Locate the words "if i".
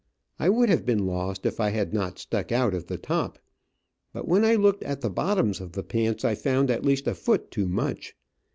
1.45-1.69